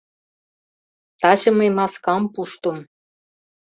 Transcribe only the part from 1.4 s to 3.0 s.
мый маскам пуштым...